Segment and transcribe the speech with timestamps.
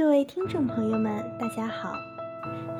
[0.00, 1.92] 各位听众朋友们，大家好，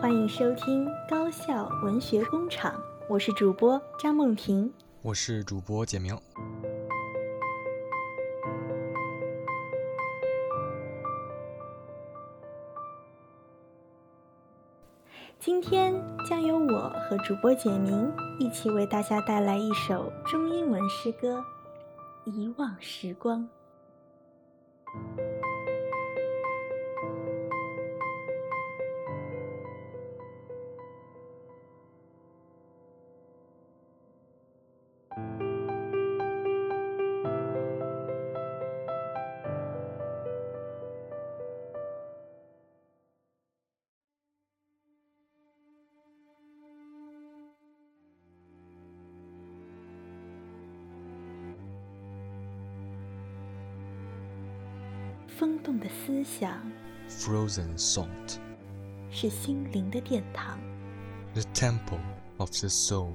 [0.00, 6.18] 欢迎收听高校文学工厂，我是主播张梦婷，我是主播简明。
[15.38, 15.92] 今天
[16.26, 21.44] 将由我和主播简明一起为大家带来一首中英文诗歌
[22.30, 23.46] 《遗忘时光》。
[55.40, 56.60] 风动的思想
[57.08, 58.36] ，Frozen salt，
[59.10, 60.58] 是心灵的殿堂
[61.32, 62.02] ，The temple
[62.36, 63.14] of the soul。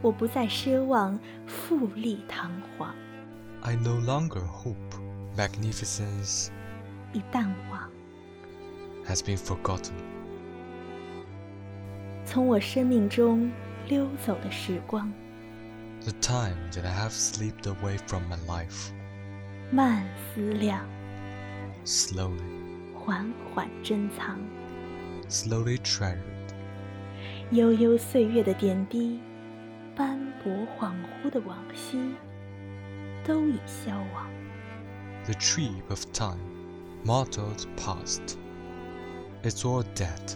[0.00, 2.94] 我不再奢望富丽堂皇
[3.60, 4.74] ，I no longer hope
[5.36, 6.48] magnificence
[7.12, 7.90] 已淡忘
[9.04, 9.92] ，has been forgotten。
[12.24, 13.52] 从我生命中
[13.86, 15.12] 溜走的时光。
[16.05, 18.91] the time that I have slipped away from my life.
[19.71, 20.85] 慢思量，
[21.85, 22.41] slowly，
[22.93, 24.39] 缓缓珍藏，
[25.29, 26.17] slowly treasured。
[27.51, 29.19] 悠悠岁月的点滴，
[29.95, 32.15] 斑驳恍惚的往昔，
[33.25, 34.29] 都已消亡。
[35.25, 36.39] The tree of time,
[37.05, 38.37] mottled past,
[39.43, 40.35] it's all dead.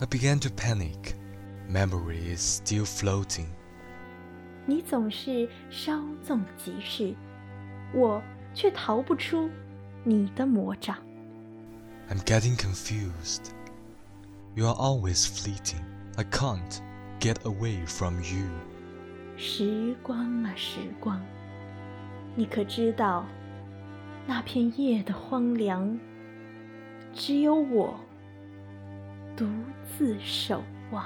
[0.00, 1.14] I began to panic.
[1.68, 3.46] Memory is still floating.
[4.66, 7.14] 你总是稍纵即逝，
[7.94, 8.22] 我
[8.52, 9.48] 却逃不出
[10.04, 10.96] 你的魔掌。
[12.08, 13.50] I'm getting confused.
[14.54, 15.82] You are always fleeting.
[16.16, 16.80] I can't
[17.20, 18.48] get away from you.
[19.36, 21.20] 时光啊，时光，
[22.34, 23.26] 你可知道，
[24.26, 25.98] 那片叶的荒凉，
[27.12, 27.98] 只有我。
[29.35, 29.45] 独
[29.83, 31.05] 自守望。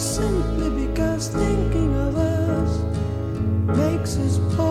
[0.00, 2.78] simply because thinking of us
[3.76, 4.69] makes us poor.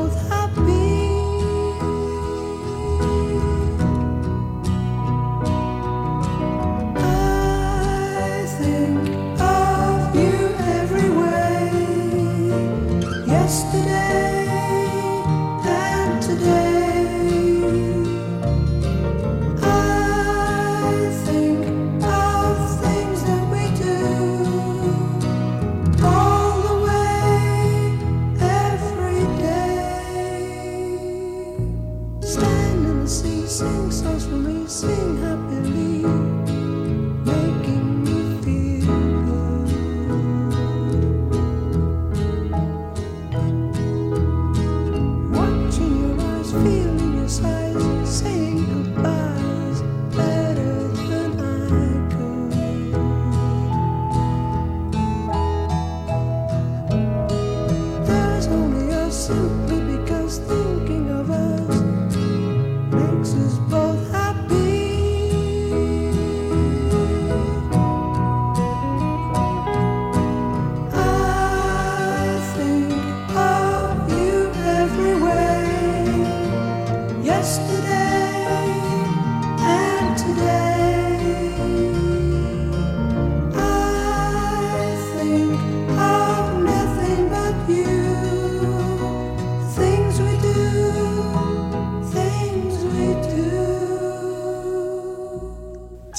[34.69, 35.59] sing happy.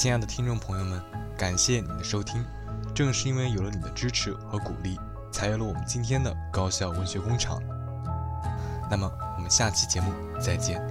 [0.01, 0.99] 亲爱的听众朋友们，
[1.37, 2.43] 感谢你的收听。
[2.91, 4.99] 正是因为有了你的支持和鼓励，
[5.31, 7.61] 才有了我们今天的高校文学工厂。
[8.89, 9.07] 那么，
[9.37, 10.81] 我们下期节目再见。